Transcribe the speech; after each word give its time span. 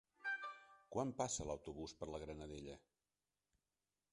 Quan 0.95 1.11
passa 1.19 1.45
l'autobús 1.49 1.93
per 1.99 2.09
la 2.13 2.23
Granadella? 2.25 2.79